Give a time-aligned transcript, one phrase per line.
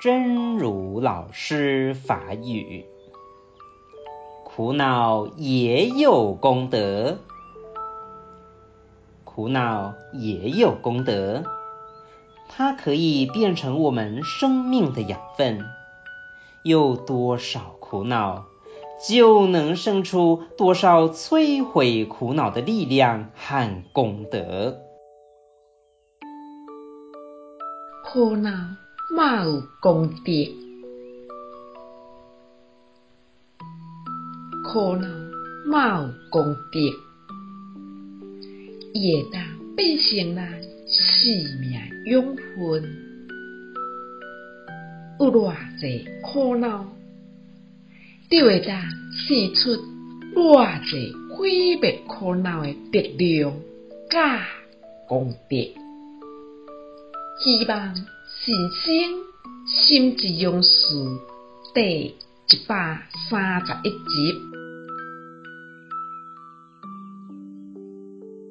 [0.00, 2.86] 真如老师法语：
[4.44, 7.18] 苦恼也有功德，
[9.24, 11.42] 苦恼也有功德，
[12.48, 15.64] 它可以变成我们生命的养分。
[16.62, 18.46] 有多少苦恼，
[19.04, 24.78] 就能生出多少摧毁苦恼的力量和功德。
[28.04, 28.50] 苦恼
[29.10, 30.54] 嘛有功德，
[34.64, 35.08] 苦恼
[35.66, 36.78] 嘛有功德，
[38.92, 39.42] 伊会当
[39.74, 41.72] 变成咱生命
[42.06, 42.84] 养分。
[45.18, 46.86] 有偌济苦恼，
[48.30, 49.70] 就会当生出
[50.34, 53.52] 偌济毁灭苦恼的力量
[54.10, 54.46] 甲
[55.08, 55.87] 功德。
[57.40, 57.94] 希望
[58.26, 58.94] 新生
[59.64, 60.70] 心之勇士
[61.72, 64.67] 第一百三十一集。